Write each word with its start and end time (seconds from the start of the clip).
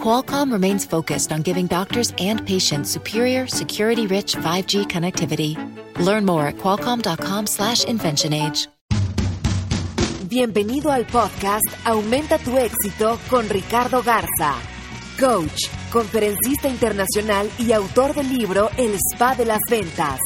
Qualcomm 0.00 0.52
remains 0.52 0.84
focused 0.84 1.32
on 1.32 1.42
giving 1.42 1.66
doctors 1.66 2.12
and 2.18 2.46
patients 2.46 2.90
superior, 2.90 3.48
security-rich 3.48 4.36
5G 4.36 4.86
connectivity. 4.86 5.56
Learn 5.98 6.24
more 6.24 6.46
at 6.46 6.56
qualcomm.com/inventionage. 6.58 8.68
Bienvenido 10.28 10.90
al 10.90 11.06
podcast 11.06 11.64
Aumenta 11.84 12.38
tu 12.38 12.58
éxito 12.58 13.16
con 13.30 13.48
Ricardo 13.48 14.02
Garza, 14.02 14.54
coach, 15.20 15.68
conferencista 15.92 16.68
internacional 16.68 17.48
y 17.58 17.70
autor 17.72 18.12
del 18.12 18.36
libro 18.36 18.68
El 18.76 18.94
Spa 18.96 19.36
de 19.36 19.46
las 19.46 19.60
Ventas. 19.70 20.18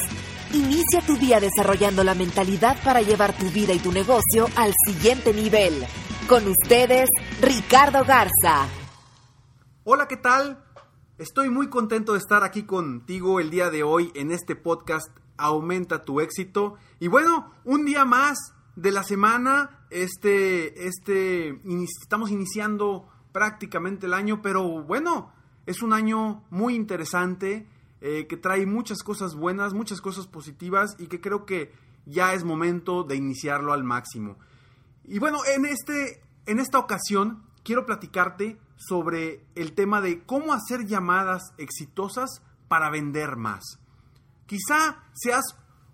Inicia 0.55 1.02
tu 1.06 1.16
día 1.16 1.39
desarrollando 1.39 2.02
la 2.02 2.14
mentalidad 2.14 2.77
para 2.83 3.02
llevar 3.02 3.34
tu 3.34 3.50
vida 3.50 3.75
y 3.75 3.78
tu 3.78 3.92
negocio 3.92 4.48
al 4.56 4.73
siguiente 4.87 5.34
nivel. 5.34 5.87
Con 6.27 6.48
ustedes, 6.48 7.09
Ricardo 7.41 8.05
Garza. 8.05 8.66
Hola, 9.93 10.07
¿qué 10.07 10.17
tal? 10.17 10.62
Estoy 11.19 11.51
muy 11.51 11.69
contento 11.69 12.12
de 12.12 12.21
estar 12.21 12.45
aquí 12.45 12.62
contigo 12.62 13.41
el 13.41 13.51
día 13.51 13.71
de 13.71 13.83
hoy 13.83 14.12
en 14.15 14.31
este 14.31 14.55
podcast 14.55 15.09
Aumenta 15.37 16.05
tu 16.05 16.21
éxito. 16.21 16.77
Y 17.01 17.09
bueno, 17.09 17.51
un 17.65 17.85
día 17.85 18.05
más 18.05 18.39
de 18.77 18.93
la 18.93 19.03
semana, 19.03 19.84
este, 19.91 20.87
este, 20.87 21.61
estamos 22.03 22.31
iniciando 22.31 23.09
prácticamente 23.33 24.06
el 24.06 24.14
año, 24.14 24.42
pero 24.42 24.62
bueno, 24.84 25.33
es 25.67 25.83
un 25.83 25.92
año 25.92 26.45
muy 26.51 26.77
interesante 26.77 27.67
eh, 28.01 28.29
que 28.29 28.36
trae 28.36 28.67
muchas 28.67 29.03
cosas 29.03 29.34
buenas, 29.34 29.75
muchas 29.75 30.01
cosas 30.01 30.29
positivas 30.29 30.95
y 31.01 31.09
que 31.09 31.20
creo 31.20 31.45
que 31.45 31.73
ya 32.07 32.33
es 32.33 32.45
momento 32.45 33.03
de 33.03 33.17
iniciarlo 33.17 33.73
al 33.73 33.83
máximo. 33.83 34.39
Y 35.03 35.19
bueno, 35.19 35.41
en, 35.53 35.64
este, 35.64 36.23
en 36.47 36.61
esta 36.61 36.79
ocasión 36.79 37.42
quiero 37.64 37.86
platicarte 37.86 38.57
sobre 38.81 39.45
el 39.55 39.75
tema 39.75 40.00
de 40.00 40.25
cómo 40.25 40.55
hacer 40.55 40.86
llamadas 40.86 41.53
exitosas 41.59 42.42
para 42.67 42.91
vender 42.91 43.36
más. 43.36 43.78
Quizá 44.47 45.05
seas 45.12 45.45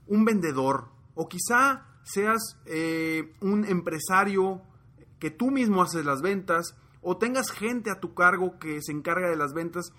un 0.07 0.25
vendedor 0.25 0.89
o 1.15 1.29
quizá 1.29 1.85
seas 2.05 2.59
eh, 2.65 3.33
un 3.41 3.65
empresario 3.65 4.63
que 5.19 5.31
tú 5.31 5.51
mismo 5.51 5.83
haces 5.83 6.05
las 6.05 6.23
ventas 6.23 6.77
o 7.03 7.17
tengas 7.17 7.51
gente 7.51 7.91
a 7.91 7.99
tu 7.99 8.15
cargo 8.15 8.59
que 8.61 8.81
se 8.83 8.93
encarga 8.93 9.29
de 9.29 9.37
las 9.37 9.53
ventas. 9.53 9.93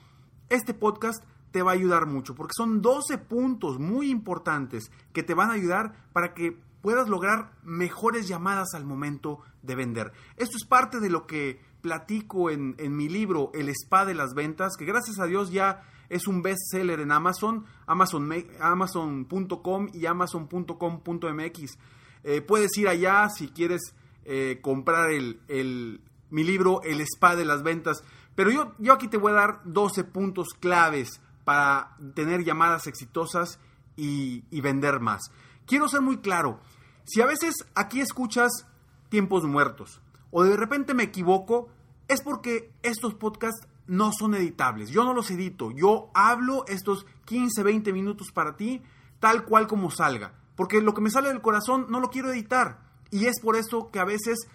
Este 0.49 0.73
podcast 0.73 1.23
te 1.52 1.61
va 1.61 1.71
a 1.71 1.75
ayudar 1.75 2.05
mucho, 2.05 2.35
porque 2.35 2.53
son 2.55 2.81
12 2.81 3.17
puntos 3.17 3.80
muy 3.80 4.09
importantes 4.09 4.91
que 5.11 5.23
te 5.23 5.33
van 5.33 5.49
a 5.49 5.53
ayudar 5.53 6.08
para 6.13 6.33
que 6.33 6.58
puedas 6.81 7.09
lograr 7.09 7.52
mejores 7.63 8.30
llamadas 8.30 8.73
al 8.73 8.85
momento 8.85 9.39
de 9.61 9.75
vender. 9.75 10.13
Esto 10.38 10.55
es 10.55 10.65
parte 10.65 10.99
de 11.02 11.09
lo 11.09 11.27
que 11.27 11.59
platico 11.81 12.50
en, 12.50 12.75
mi 12.95 13.09
libro 13.09 13.52
El 13.53 13.70
Spa 13.70 14.06
de 14.06 14.14
las 14.14 14.33
Ventas, 14.33 14.75
que 14.78 14.86
gracias 14.86 15.20
a 15.20 15.25
Dios 15.25 15.52
ya 15.52 15.83
es 16.09 16.28
un 16.28 16.42
bestseller 16.42 17.00
en 17.00 17.11
Amazon, 17.11 17.66
amazon.com 17.86 19.89
y 19.94 20.05
amazon.com.mx. 20.05 21.78
Eh, 22.23 22.42
puedes 22.42 22.78
ir 22.78 22.88
allá 22.88 23.30
si 23.30 23.50
quieres 23.50 23.94
eh, 24.25 24.59
comprar 24.61 25.11
el, 25.11 26.02
mi 26.30 26.44
libro 26.44 26.81
El 26.83 27.02
Spa 27.02 27.36
de 27.36 27.45
las 27.45 27.64
Ventas. 27.64 28.03
Pero 28.36 28.52
yo, 28.52 28.73
yo 28.78 28.94
aquí 28.94 29.08
te 29.08 29.17
voy 29.17 29.31
a 29.31 29.36
dar 29.36 29.61
12 29.66 30.03
puntos 30.03 30.49
claves 30.60 31.21
para 31.43 31.95
tener 32.14 32.43
llamadas 32.43 32.87
exitosas 32.87 33.60
y, 33.95 34.43
vender 34.61 34.99
más. 34.99 35.32
Quiero 35.66 35.87
ser 35.87 36.02
muy 36.02 36.17
claro, 36.17 36.60
si 37.05 37.21
a 37.21 37.26
veces 37.26 37.55
aquí 37.73 37.99
escuchas 37.99 38.67
tiempos 39.10 39.43
muertos 39.45 40.02
o 40.39 40.43
de 40.43 40.55
repente 40.55 40.93
me 40.93 41.02
equivoco, 41.02 41.67
es 42.08 42.21
porque 42.21 42.71
estos 42.83 43.15
podcasts 43.15 43.67
no 43.87 44.11
son 44.11 44.36
editables. 44.36 44.92
Yo 44.92 45.03
no 45.03 45.15
los 45.15 45.31
edito. 45.31 45.71
Yo 45.71 46.11
hablo 46.14 46.64
estos 46.67 47.08
15, 47.25 47.64
20 47.64 47.92
minutos 47.92 48.31
para 48.31 48.55
ti 48.55 48.83
tal 49.20 49.45
cual 49.45 49.65
como 49.65 49.89
salga. 49.89 50.33
Porque 50.55 50.80
lo 50.80 50.93
que 50.93 51.02
me 51.02 51.09
sale 51.09 51.30
del 51.30 51.42
corazón 51.42 51.87
no 51.89 51.99
lo 51.99 52.11
quiero 52.11 52.31
editar. 52.31 52.81
Y 53.09 53.25
es 53.25 53.42
por 53.42 53.55
eso 53.55 53.89
que 53.89 53.98
a 53.98 54.05
veces 54.05 54.48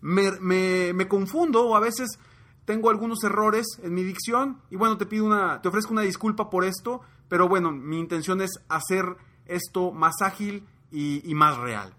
me, 0.00 1.06
confundo 1.06 1.66
o 1.66 1.76
a 1.76 1.80
veces 1.80 2.18
tengo 2.64 2.88
algunos 2.88 3.22
errores 3.22 3.66
en 3.82 3.92
mi 3.92 4.04
dicción 4.04 4.62
y 4.70 4.76
bueno, 4.76 4.96
te 4.96 5.04
pido 5.04 5.26
una, 5.26 5.60
te 5.60 5.68
ofrezco 5.68 5.92
una 5.92 6.00
disculpa 6.00 6.48
por 6.48 6.64
esto, 6.64 7.02
pero 7.28 7.46
bueno, 7.46 7.72
mi 7.72 8.00
intención 8.00 8.40
es 8.40 8.52
hacer 8.70 9.18
esto 9.44 9.92
más 9.92 10.14
ágil 10.22 10.66
y 10.90 11.34
más 11.34 11.58
real. 11.58 11.92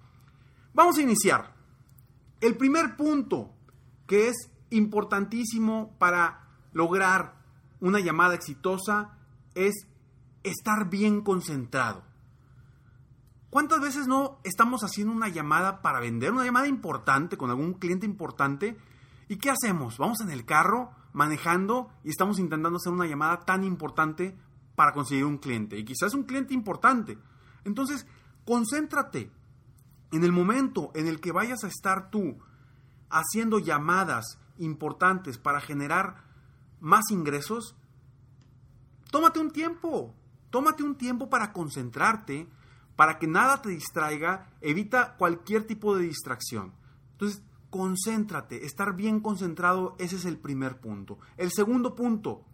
Vamos 0.74 0.98
a 0.98 1.04
iniciar. 1.04 1.57
El 2.42 2.58
primer 2.58 2.96
punto 2.96 3.54
que 4.06 4.30
es 4.30 4.52
importantísimo 4.70 5.96
para 5.98 6.48
lograr 6.74 7.36
una 7.80 8.00
llamada 8.00 8.36
exitosa 8.36 9.18
es 9.56 9.74
estar 10.44 10.90
bien 10.90 11.22
concentrado. 11.22 12.04
¿Cuántas 13.50 13.80
veces 13.80 14.08
no 14.08 14.40
estamos 14.44 14.84
haciendo 14.84 15.14
una 15.14 15.30
llamada 15.30 15.82
para 15.82 16.00
vender, 16.00 16.32
una 16.32 16.46
llamada 16.46 16.68
importante 16.68 17.38
con 17.38 17.50
algún 17.50 17.74
cliente 17.74 18.06
importante 18.06 18.78
¿Y 19.30 19.38
qué 19.38 19.50
hacemos? 19.50 19.98
Vamos 19.98 20.22
en 20.22 20.32
el 20.32 20.46
carro 20.46 20.92
manejando 21.14 21.92
y 22.04 22.10
estamos 22.10 22.40
intentando 22.40 22.78
hacer 22.78 22.94
una 22.94 23.08
llamada 23.08 23.44
tan 23.46 23.64
importante 23.64 24.36
para 24.76 24.94
conseguir 24.94 25.26
un 25.26 25.38
cliente. 25.38 25.78
Y 25.78 25.84
quizás 25.84 26.14
un 26.14 26.24
cliente 26.24 26.54
importante. 26.54 27.18
Entonces, 27.66 28.06
concéntrate 28.46 29.32
en 30.12 30.24
el 30.24 30.32
momento 30.32 30.92
en 30.96 31.08
el 31.08 31.20
que 31.20 31.32
vayas 31.32 31.64
a 31.64 31.68
estar 31.68 32.10
tú 32.10 32.38
haciendo 33.10 33.60
llamadas 33.60 34.40
importantes 34.58 35.38
para 35.38 35.62
generar 35.62 36.24
más 36.80 37.12
ingresos. 37.12 37.76
Tómate 39.12 39.40
un 39.40 39.52
tiempo. 39.52 40.16
Tómate 40.50 40.84
un 40.84 40.96
tiempo 40.96 41.30
para 41.30 41.52
concentrarte, 41.52 42.48
para 42.96 43.20
que 43.20 43.28
nada 43.28 43.62
te 43.62 43.70
distraiga. 43.70 44.54
Evita 44.62 45.16
cualquier 45.18 45.66
tipo 45.66 45.96
de 45.96 46.04
distracción. 46.04 46.74
Entonces, 47.14 47.42
concéntrate, 47.70 48.66
estar 48.66 48.96
bien 48.96 49.20
concentrado, 49.20 49.96
ese 50.00 50.16
es 50.16 50.26
el 50.26 50.38
primer 50.38 50.80
punto. 50.80 51.20
El 51.36 51.52
segundo 51.52 51.96
punto, 51.96 52.46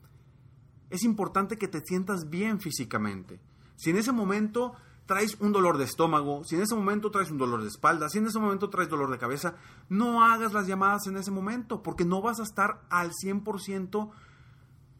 es 0.89 1.03
importante 1.03 1.57
que 1.57 1.67
te 1.67 1.81
sientas 1.81 2.29
bien 2.29 2.59
físicamente. 2.59 3.39
Si 3.75 3.89
en 3.89 3.97
ese 3.97 4.11
momento 4.11 4.73
traes 5.05 5.35
un 5.39 5.51
dolor 5.51 5.77
de 5.77 5.83
estómago, 5.83 6.43
si 6.43 6.55
en 6.55 6.61
ese 6.61 6.75
momento 6.75 7.11
traes 7.11 7.31
un 7.31 7.37
dolor 7.37 7.61
de 7.61 7.67
espalda, 7.67 8.09
si 8.09 8.19
en 8.19 8.27
ese 8.27 8.39
momento 8.39 8.69
traes 8.69 8.89
dolor 8.89 9.11
de 9.11 9.17
cabeza, 9.17 9.55
no 9.89 10.23
hagas 10.23 10.53
las 10.53 10.67
llamadas 10.67 11.07
en 11.07 11.17
ese 11.17 11.31
momento, 11.31 11.83
porque 11.83 12.05
no 12.05 12.21
vas 12.21 12.39
a 12.39 12.43
estar 12.43 12.81
al 12.89 13.11
100% 13.11 14.11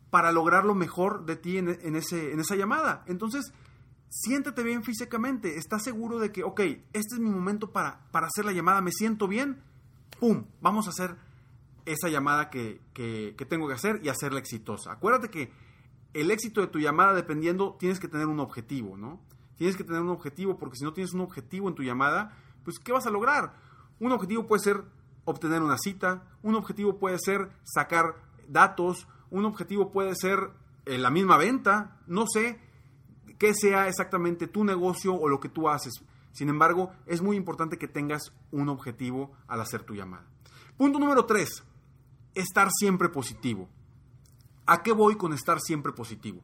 para 0.10 0.32
lograr 0.32 0.66
lo 0.66 0.76
mejor 0.76 1.26
de 1.26 1.36
ti 1.36 1.58
en, 1.58 1.70
ese, 1.96 2.34
en 2.34 2.40
esa 2.40 2.56
llamada. 2.56 3.04
Entonces, 3.08 3.54
siéntete 4.10 4.62
bien 4.62 4.84
físicamente, 4.84 5.58
estás 5.58 5.84
seguro 5.84 6.20
de 6.20 6.32
que, 6.32 6.44
ok, 6.44 6.60
este 6.60 7.16
es 7.16 7.20
mi 7.20 7.30
momento 7.30 7.72
para, 7.72 8.12
para 8.12 8.28
hacer 8.28 8.46
la 8.46 8.52
llamada, 8.52 8.82
me 8.82 8.92
siento 8.92 9.28
bien, 9.28 9.64
¡pum! 10.20 10.46
Vamos 10.62 10.88
a 10.88 10.92
hacer 10.92 11.16
esa 11.86 12.10
llamada 12.10 12.50
que, 12.50 12.82
tengo 13.50 13.68
que 13.68 13.74
hacer 13.74 14.02
y 14.04 14.10
hacerla 14.10 14.40
exitosa. 14.40 14.92
Acuérdate 14.92 15.30
que 15.30 15.52
el 16.14 16.32
éxito 16.32 16.62
de 16.62 16.68
tu 16.68 16.80
llamada, 16.80 17.14
dependiendo, 17.14 17.76
tienes 17.80 18.00
que 18.00 18.08
tener 18.08 18.28
un 18.28 18.40
objetivo, 18.40 18.98
¿no? 18.98 19.20
Tienes 19.58 19.76
que 19.76 19.84
tener 19.84 20.02
un 20.02 20.10
objetivo, 20.10 20.58
porque 20.58 20.78
si 20.78 20.84
no 20.84 20.94
tienes 20.94 21.14
un 21.14 21.22
objetivo 21.22 21.68
en 21.68 21.76
tu 21.76 21.84
llamada, 21.84 22.38
pues 22.64 22.80
¿qué 22.80 22.92
vas 22.92 23.06
a 23.06 23.12
lograr? 23.12 23.56
Un 24.00 24.12
objetivo 24.12 24.48
puede 24.48 24.62
ser 24.64 24.84
obtener 25.26 25.62
una 25.62 25.78
cita, 25.78 26.24
un 26.42 26.56
objetivo 26.56 26.98
puede 26.98 27.18
ser 27.20 27.50
sacar 27.64 28.16
datos, 28.48 29.08
un 29.30 29.46
objetivo 29.46 29.92
puede 29.92 30.16
ser 30.16 30.52
eh, 30.86 30.98
la 30.98 31.10
misma 31.10 31.38
venta, 31.38 32.02
no 32.08 32.26
sé 32.28 32.60
qué 33.40 33.54
sea 33.54 33.88
exactamente 33.88 34.48
tu 34.48 34.64
negocio 34.64 35.14
o 35.14 35.30
lo 35.30 35.40
que 35.40 35.50
tú 35.50 35.70
haces, 35.70 36.04
sin 36.34 36.50
embargo, 36.50 36.92
es 37.06 37.22
muy 37.22 37.38
importante 37.38 37.78
que 37.78 37.88
tengas 37.88 38.34
un 38.52 38.68
objetivo 38.68 39.32
al 39.48 39.62
hacer 39.62 39.84
tu 39.84 39.94
llamada. 39.94 40.26
Punto 40.78 40.98
número 41.00 41.26
tres, 41.26 41.64
estar 42.34 42.70
siempre 42.72 43.10
positivo. 43.10 43.70
¿A 44.66 44.82
qué 44.82 44.92
voy 44.92 45.16
con 45.16 45.34
estar 45.34 45.60
siempre 45.62 45.94
positivo? 45.94 46.42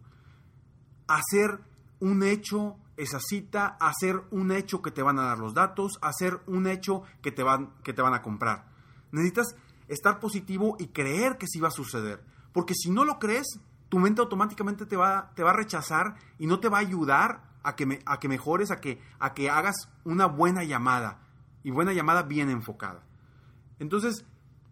Hacer 1.08 1.60
un 2.00 2.22
hecho 2.22 2.78
esa 3.00 3.20
cita, 3.22 3.78
hacer 3.80 4.22
un 4.30 4.52
hecho 4.52 4.82
que 4.82 4.92
te 4.92 5.02
van 5.02 5.20
a 5.20 5.24
dar 5.24 5.38
los 5.38 5.54
datos, 5.54 5.98
hacer 6.02 6.42
un 6.48 6.68
hecho 6.68 7.04
que 7.22 7.32
te 7.32 7.44
van, 7.44 7.74
que 7.82 7.94
te 7.94 8.02
van 8.02 8.14
a 8.14 8.22
comprar. 8.22 8.68
Necesitas 9.12 9.56
estar 9.88 10.20
positivo 10.20 10.76
y 10.80 10.88
creer 10.88 11.38
que 11.38 11.48
sí 11.48 11.62
va 11.62 11.70
a 11.70 11.72
suceder. 11.72 12.22
Porque 12.52 12.74
si 12.76 12.92
no 12.92 13.06
lo 13.06 13.18
crees, 13.18 13.48
tu 13.88 14.00
mente 14.00 14.20
automáticamente 14.20 14.86
te 14.86 14.98
va, 14.98 15.32
te 15.34 15.44
va 15.44 15.52
a 15.52 15.56
rechazar 15.56 16.16
y 16.38 16.46
no 16.46 16.60
te 16.60 16.68
va 16.68 16.80
a 16.80 16.82
ayudar 16.82 17.42
a 17.64 17.78
que, 17.78 18.02
a 18.06 18.20
que 18.20 18.28
mejores, 18.28 18.70
a 18.70 18.82
que, 18.82 19.02
a 19.18 19.34
que 19.34 19.50
hagas 19.50 19.76
una 20.04 20.26
buena 20.26 20.64
llamada. 20.66 21.22
y 21.64 21.72
buena 21.72 21.94
llamada 21.94 22.24
bien 22.24 22.50
enfocada. 22.50 23.04
Entonces, 23.80 24.26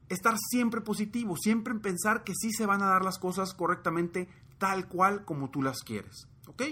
estar 0.09 0.35
siempre 0.37 0.81
positivo, 0.81 1.35
siempre 1.37 1.73
en 1.73 1.81
pensar 1.81 2.23
que 2.23 2.33
sí 2.33 2.51
se 2.51 2.65
van 2.65 2.81
a 2.81 2.87
dar 2.87 3.03
las 3.03 3.19
cosas 3.19 3.53
correctamente 3.53 4.27
tal 4.57 4.87
cual 4.87 5.23
como 5.25 5.49
tú 5.49 5.61
las 5.61 5.79
quieres. 5.79 6.27
¿Ok? 6.47 6.63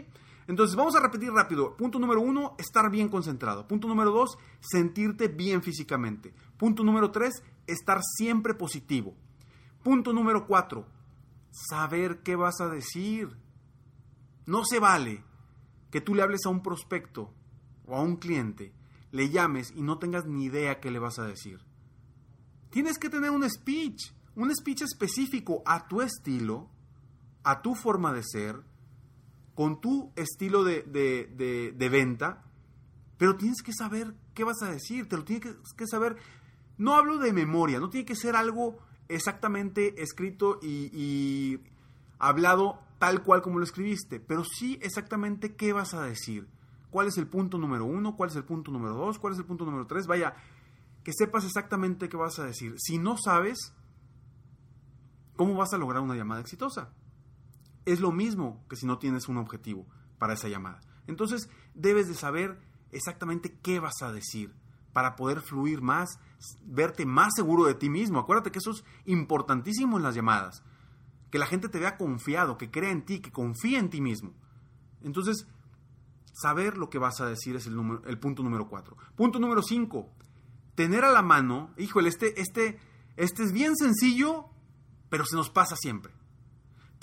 Entonces, 0.47 0.75
vamos 0.75 0.95
a 0.95 1.01
repetir 1.01 1.31
rápido. 1.31 1.75
Punto 1.75 1.99
número 1.99 2.21
uno, 2.21 2.55
estar 2.59 2.89
bien 2.91 3.09
concentrado. 3.09 3.67
Punto 3.67 3.87
número 3.87 4.11
dos, 4.11 4.37
sentirte 4.59 5.27
bien 5.27 5.63
físicamente. 5.63 6.33
Punto 6.57 6.83
número 6.83 7.11
tres, 7.11 7.43
estar 7.67 8.01
siempre 8.03 8.53
positivo. 8.53 9.15
Punto 9.83 10.13
número 10.13 10.47
cuatro, 10.47 10.87
saber 11.51 12.21
qué 12.23 12.35
vas 12.35 12.61
a 12.61 12.69
decir. 12.69 13.37
No 14.45 14.65
se 14.65 14.79
vale 14.79 15.23
que 15.91 16.01
tú 16.01 16.13
le 16.13 16.21
hables 16.21 16.41
a 16.45 16.49
un 16.49 16.61
prospecto 16.61 17.33
o 17.85 17.95
a 17.95 18.01
un 18.01 18.17
cliente, 18.17 18.73
le 19.11 19.29
llames 19.29 19.71
y 19.75 19.81
no 19.81 19.97
tengas 19.97 20.25
ni 20.25 20.45
idea 20.45 20.79
qué 20.79 20.91
le 20.91 20.99
vas 20.99 21.19
a 21.19 21.25
decir. 21.25 21.61
Tienes 22.69 22.97
que 22.97 23.09
tener 23.09 23.31
un 23.31 23.49
speech, 23.49 24.11
un 24.35 24.53
speech 24.53 24.81
específico 24.81 25.63
a 25.65 25.87
tu 25.87 26.01
estilo, 26.01 26.69
a 27.43 27.61
tu 27.61 27.75
forma 27.75 28.11
de 28.11 28.23
ser, 28.23 28.61
con 29.55 29.79
tu 29.81 30.11
estilo 30.15 30.63
de, 30.63 30.83
de, 30.83 31.89
venta, 31.89 32.43
pero 33.17 33.35
tienes 33.37 33.61
que 33.63 33.71
saber 33.73 34.13
qué 34.33 34.43
vas 34.43 34.61
a 34.61 34.69
decir, 34.69 35.07
te 35.07 35.17
lo 35.17 35.23
tienes 35.23 35.55
que, 35.75 35.87
saber. 35.87 36.17
No 36.77 36.95
hablo 36.95 37.17
de 37.17 37.31
memoria, 37.31 37.79
no 37.79 37.89
tiene 37.89 38.05
que 38.05 38.15
ser 38.15 38.35
algo 38.35 38.77
exactamente 39.07 40.01
escrito 40.03 40.59
y, 40.61 40.91
y 40.93 41.59
hablado 42.19 42.79
tal 42.99 43.23
cual 43.23 43.41
como 43.41 43.59
lo 43.59 43.63
escribiste, 43.63 44.19
pero 44.19 44.43
sí 44.43 44.77
exactamente 44.81 45.55
qué 45.55 45.71
vas 45.71 45.93
a 45.93 46.03
decir. 46.03 46.47
¿Cuál 46.89 47.07
es 47.07 47.17
el 47.17 47.27
punto 47.27 47.57
número 47.57 47.85
uno? 47.85 48.15
¿Cuál 48.15 48.29
es 48.29 48.35
el 48.35 48.43
punto 48.43 48.71
número 48.71 48.95
dos? 48.95 49.19
¿Cuál 49.19 49.33
es 49.33 49.39
el 49.39 49.45
punto 49.45 49.65
número 49.65 49.87
tres? 49.87 50.05
Vaya, 50.07 50.35
que 51.03 51.11
sepas 51.13 51.45
exactamente 51.45 52.09
qué 52.09 52.17
vas 52.17 52.39
a 52.39 52.45
decir. 52.45 52.75
Si 52.77 52.97
no 52.97 53.15
sabes, 53.17 53.73
¿cómo 55.35 55.55
vas 55.55 55.73
a 55.73 55.77
lograr 55.77 56.01
una 56.01 56.15
llamada 56.15 56.41
exitosa? 56.41 56.89
Es 57.85 57.99
lo 57.99 58.11
mismo 58.11 58.63
que 58.69 58.75
si 58.75 58.85
no 58.85 58.97
tienes 58.97 59.27
un 59.27 59.37
objetivo 59.37 59.85
para 60.17 60.33
esa 60.33 60.47
llamada. 60.47 60.81
Entonces 61.07 61.49
debes 61.73 62.07
de 62.07 62.15
saber 62.15 62.59
exactamente 62.91 63.57
qué 63.61 63.79
vas 63.79 64.01
a 64.01 64.11
decir 64.11 64.53
para 64.93 65.15
poder 65.15 65.41
fluir 65.41 65.81
más, 65.81 66.19
verte 66.63 67.05
más 67.05 67.33
seguro 67.35 67.65
de 67.65 67.75
ti 67.75 67.89
mismo. 67.89 68.19
Acuérdate 68.19 68.51
que 68.51 68.59
eso 68.59 68.71
es 68.71 68.83
importantísimo 69.05 69.97
en 69.97 70.03
las 70.03 70.15
llamadas. 70.15 70.63
Que 71.29 71.37
la 71.37 71.47
gente 71.47 71.67
te 71.67 71.79
vea 71.79 71.97
confiado, 71.97 72.57
que 72.57 72.71
crea 72.71 72.91
en 72.91 73.03
ti, 73.03 73.19
que 73.19 73.31
confíe 73.31 73.77
en 73.77 73.89
ti 73.89 73.99
mismo. 73.99 74.33
Entonces, 75.01 75.47
saber 76.31 76.77
lo 76.77 76.89
que 76.89 76.97
vas 76.97 77.19
a 77.19 77.27
decir 77.27 77.57
es 77.57 77.67
el, 77.67 77.75
número, 77.75 78.03
el 78.05 78.17
punto 78.17 78.41
número 78.41 78.69
cuatro. 78.69 78.95
Punto 79.15 79.37
número 79.37 79.61
cinco, 79.61 80.09
tener 80.75 81.03
a 81.03 81.11
la 81.11 81.21
mano, 81.21 81.73
híjole, 81.77 82.07
este, 82.07 82.39
este, 82.39 82.79
este 83.17 83.43
es 83.43 83.51
bien 83.51 83.75
sencillo, 83.75 84.45
pero 85.09 85.25
se 85.25 85.35
nos 85.35 85.49
pasa 85.49 85.75
siempre 85.75 86.13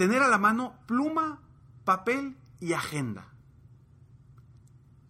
tener 0.03 0.21
a 0.21 0.27
la 0.27 0.39
mano 0.39 0.75
pluma, 0.87 1.39
papel 1.85 2.37
y 2.59 2.73
agenda. 2.73 3.29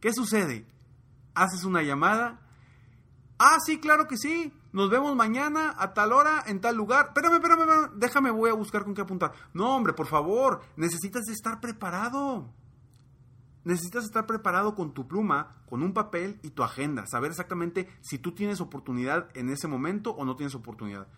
¿Qué 0.01 0.13
sucede? 0.13 0.67
Haces 1.33 1.65
una 1.65 1.81
llamada. 1.83 2.43
Ah, 3.39 3.57
sí, 3.65 3.81
claro 3.81 4.07
que 4.07 4.19
sí. 4.19 4.53
Nos 4.71 4.91
vemos 4.91 5.17
mañana 5.17 5.75
a 5.79 5.95
tal 5.95 6.13
hora 6.13 6.45
en 6.47 6.61
tal 6.61 6.77
lugar. 6.77 7.07
Espérame, 7.07 7.37
espérame, 7.37 7.61
espérame. 7.61 7.91
Déjame, 7.95 8.31
voy 8.33 8.51
a 8.51 8.53
buscar 8.53 8.85
con 8.85 8.93
qué 8.93 9.01
apuntar. 9.01 9.33
No, 9.55 9.75
hombre, 9.75 9.95
por 9.95 10.09
favor. 10.09 10.61
Necesitas 10.77 11.27
estar 11.31 11.59
preparado. 11.59 12.53
Necesitas 13.65 14.05
estar 14.05 14.27
preparado 14.27 14.75
con 14.75 14.93
tu 14.93 15.09
pluma, 15.09 15.57
con 15.71 15.83
un 15.83 15.95
papel 15.95 16.39
y 16.43 16.51
tu 16.51 16.65
agenda. 16.65 17.07
Saber 17.07 17.31
exactamente 17.31 17.89
si 18.03 18.19
tú 18.19 18.33
tienes 18.33 18.61
oportunidad 18.61 19.31
en 19.33 19.49
ese 19.49 19.69
momento 19.69 20.11
o 20.11 20.27
no 20.27 20.37
tienes 20.37 20.55
oportunidad. 20.55 21.09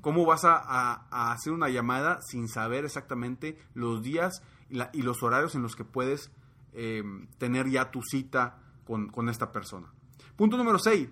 ¿Cómo 0.00 0.26
vas 0.26 0.44
a, 0.44 1.30
hacer 1.32 1.52
una 1.52 1.68
llamada 1.68 2.20
sin 2.22 2.48
saber 2.48 2.84
exactamente 2.84 3.58
los 3.74 4.02
días 4.02 4.42
y, 4.68 5.02
los 5.02 5.22
horarios 5.22 5.54
en 5.54 5.62
los 5.62 5.76
que 5.76 5.84
puedes 5.84 6.32
eh, 6.72 7.02
tener 7.38 7.68
ya 7.68 7.90
tu 7.90 8.02
cita 8.02 8.58
con, 8.84 9.28
esta 9.28 9.52
persona? 9.52 9.92
Punto 10.36 10.56
número 10.56 10.78
6. 10.78 11.08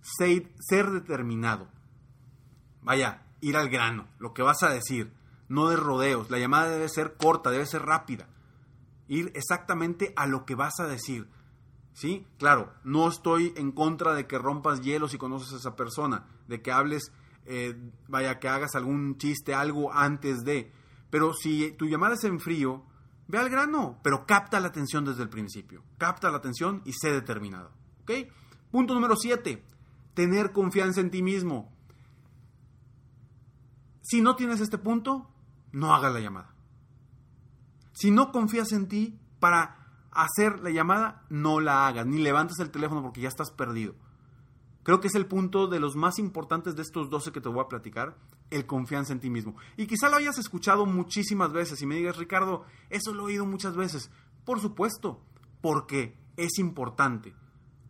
Ser, 0.00 0.90
determinado. 0.90 1.68
Vaya, 2.82 3.24
ir 3.40 3.56
al 3.56 3.68
grano, 3.68 4.06
lo 4.18 4.32
que 4.32 4.42
vas 4.42 4.62
a 4.62 4.70
decir, 4.70 5.12
no 5.48 5.68
de 5.68 5.76
rodeos. 5.76 6.30
La 6.30 6.38
llamada 6.38 6.70
debe 6.70 6.88
ser 6.88 7.16
corta, 7.16 7.50
debe 7.50 7.66
ser 7.66 7.82
rápida. 7.82 8.28
Ir 9.08 9.32
exactamente 9.34 10.12
a 10.16 10.26
lo 10.26 10.46
que 10.46 10.54
vas 10.54 10.78
a 10.78 10.86
decir. 10.86 11.28
¿Sí? 11.92 12.26
Claro, 12.38 12.72
no 12.84 13.08
estoy 13.08 13.52
en 13.56 13.72
contra 13.72 14.14
de 14.14 14.26
que 14.26 14.38
rompas 14.38 14.82
hielos 14.82 15.14
y 15.14 15.18
conoces 15.18 15.54
a 15.54 15.56
esa 15.56 15.76
persona, 15.76 16.26
de 16.46 16.60
que 16.60 16.70
hables 16.70 17.10
eh, 17.46 17.76
vaya, 18.08 18.38
que 18.38 18.48
hagas 18.48 18.74
algún 18.74 19.18
chiste, 19.18 19.54
algo 19.54 19.92
antes 19.92 20.44
de. 20.44 20.72
Pero 21.10 21.32
si 21.32 21.72
tu 21.72 21.86
llamada 21.86 22.14
es 22.14 22.24
en 22.24 22.40
frío, 22.40 22.84
ve 23.28 23.38
al 23.38 23.48
grano, 23.48 23.98
pero 24.02 24.26
capta 24.26 24.60
la 24.60 24.68
atención 24.68 25.04
desde 25.04 25.22
el 25.22 25.28
principio. 25.28 25.82
Capta 25.98 26.30
la 26.30 26.38
atención 26.38 26.82
y 26.84 26.92
sé 26.92 27.12
determinado. 27.12 27.72
¿Ok? 28.02 28.12
Punto 28.70 28.94
número 28.94 29.16
7. 29.16 29.64
Tener 30.14 30.52
confianza 30.52 31.00
en 31.00 31.10
ti 31.10 31.22
mismo. 31.22 31.72
Si 34.02 34.20
no 34.20 34.36
tienes 34.36 34.60
este 34.60 34.78
punto, 34.78 35.30
no 35.72 35.94
hagas 35.94 36.12
la 36.12 36.20
llamada. 36.20 36.54
Si 37.92 38.10
no 38.10 38.30
confías 38.30 38.72
en 38.72 38.88
ti 38.88 39.18
para 39.40 39.86
hacer 40.10 40.60
la 40.60 40.70
llamada, 40.70 41.24
no 41.28 41.60
la 41.60 41.86
hagas, 41.86 42.06
ni 42.06 42.18
levantes 42.18 42.58
el 42.60 42.70
teléfono 42.70 43.02
porque 43.02 43.20
ya 43.20 43.28
estás 43.28 43.50
perdido. 43.50 43.94
Creo 44.86 45.00
que 45.00 45.08
es 45.08 45.16
el 45.16 45.26
punto 45.26 45.66
de 45.66 45.80
los 45.80 45.96
más 45.96 46.16
importantes 46.20 46.76
de 46.76 46.82
estos 46.82 47.10
12 47.10 47.32
que 47.32 47.40
te 47.40 47.48
voy 47.48 47.60
a 47.60 47.66
platicar, 47.66 48.16
el 48.50 48.66
confianza 48.66 49.12
en 49.12 49.18
ti 49.18 49.30
mismo. 49.30 49.56
Y 49.76 49.88
quizá 49.88 50.08
lo 50.08 50.14
hayas 50.14 50.38
escuchado 50.38 50.86
muchísimas 50.86 51.52
veces 51.52 51.82
y 51.82 51.86
me 51.86 51.96
digas, 51.96 52.18
Ricardo, 52.18 52.64
eso 52.88 53.12
lo 53.12 53.24
he 53.24 53.32
oído 53.32 53.46
muchas 53.46 53.74
veces. 53.74 54.12
Por 54.44 54.60
supuesto, 54.60 55.20
porque 55.60 56.16
es 56.36 56.60
importante, 56.60 57.34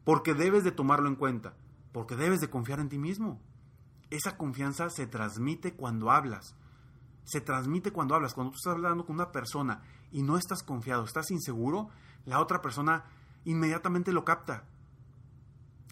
porque 0.05 0.33
debes 0.33 0.65
de 0.65 0.73
tomarlo 0.73 1.07
en 1.07 1.17
cuenta, 1.17 1.55
porque 1.93 2.17
debes 2.17 2.41
de 2.41 2.49
confiar 2.49 2.81
en 2.81 2.89
ti 2.89 2.97
mismo. 2.97 3.43
Esa 4.09 4.39
confianza 4.39 4.89
se 4.89 5.07
transmite 5.07 5.75
cuando 5.75 6.11
hablas. 6.11 6.57
Se 7.25 7.43
transmite 7.43 7.93
cuando 7.93 8.15
hablas. 8.15 8.33
Cuando 8.33 8.53
tú 8.53 8.57
estás 8.57 8.73
hablando 8.73 9.05
con 9.05 9.17
una 9.17 9.33
persona 9.33 9.83
y 10.13 10.23
no 10.23 10.39
estás 10.39 10.63
confiado, 10.63 11.05
estás 11.05 11.31
inseguro, 11.31 11.91
la 12.25 12.41
otra 12.41 12.63
persona 12.63 13.05
inmediatamente 13.45 14.15
lo 14.15 14.25
capta 14.25 14.65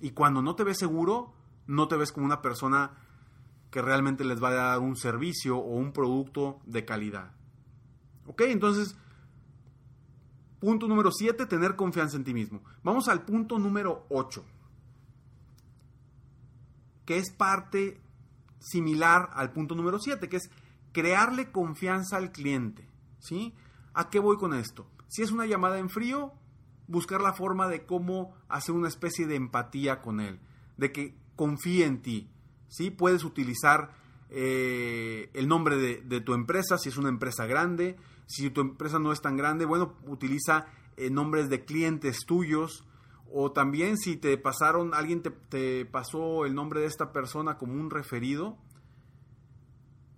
y 0.00 0.10
cuando 0.10 0.42
no 0.42 0.54
te 0.54 0.64
ves 0.64 0.78
seguro, 0.78 1.34
no 1.66 1.88
te 1.88 1.96
ves 1.96 2.12
como 2.12 2.26
una 2.26 2.42
persona 2.42 2.92
que 3.70 3.82
realmente 3.82 4.24
les 4.24 4.42
va 4.42 4.50
a 4.50 4.54
dar 4.54 4.80
un 4.80 4.96
servicio 4.96 5.56
o 5.56 5.76
un 5.76 5.92
producto 5.92 6.60
de 6.64 6.84
calidad. 6.84 7.32
¿Ok? 8.26 8.42
Entonces, 8.42 8.96
punto 10.60 10.86
número 10.86 11.10
7, 11.10 11.46
tener 11.46 11.76
confianza 11.76 12.16
en 12.16 12.24
ti 12.24 12.32
mismo. 12.32 12.62
Vamos 12.82 13.08
al 13.08 13.24
punto 13.24 13.58
número 13.58 14.06
8, 14.10 14.44
que 17.04 17.18
es 17.18 17.32
parte 17.32 18.00
similar 18.60 19.30
al 19.34 19.52
punto 19.52 19.74
número 19.74 19.98
7, 19.98 20.28
que 20.28 20.36
es 20.36 20.50
crearle 20.92 21.50
confianza 21.50 22.16
al 22.16 22.32
cliente. 22.32 22.88
¿Sí? 23.18 23.54
¿A 23.92 24.10
qué 24.10 24.20
voy 24.20 24.36
con 24.36 24.54
esto? 24.54 24.86
Si 25.08 25.22
es 25.22 25.30
una 25.30 25.46
llamada 25.46 25.78
en 25.78 25.88
frío, 25.88 26.32
buscar 26.86 27.20
la 27.20 27.32
forma 27.32 27.68
de 27.68 27.84
cómo 27.84 28.34
hacer 28.48 28.74
una 28.74 28.88
especie 28.88 29.26
de 29.26 29.36
empatía 29.36 30.00
con 30.00 30.20
él, 30.20 30.38
de 30.76 30.92
que 30.92 31.14
confíe 31.36 31.84
en 31.84 32.02
ti. 32.02 32.30
¿sí? 32.68 32.90
Puedes 32.90 33.24
utilizar 33.24 33.92
eh, 34.30 35.30
el 35.34 35.48
nombre 35.48 35.76
de, 35.76 36.20
tu 36.20 36.34
empresa, 36.34 36.78
si 36.78 36.88
es 36.88 36.96
una 36.96 37.08
empresa 37.08 37.46
grande, 37.46 37.96
si 38.26 38.50
tu 38.50 38.60
empresa 38.60 38.98
no 38.98 39.12
es 39.12 39.20
tan 39.20 39.36
grande, 39.36 39.64
bueno, 39.64 39.94
utiliza 40.06 40.66
eh, 40.96 41.10
nombres 41.10 41.48
de 41.48 41.64
clientes 41.64 42.20
tuyos, 42.26 42.84
o 43.32 43.52
también 43.52 43.96
si 43.96 44.16
te 44.16 44.36
pasaron, 44.38 44.94
alguien 44.94 45.22
te, 45.22 45.84
pasó 45.86 46.46
el 46.46 46.54
nombre 46.54 46.80
de 46.80 46.86
esta 46.86 47.12
persona 47.12 47.58
como 47.58 47.74
un 47.74 47.90
referido, 47.90 48.56